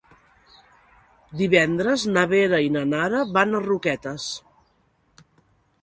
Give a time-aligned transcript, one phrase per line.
[1.41, 4.29] Divendres na Vera i na Nara van a Roquetes.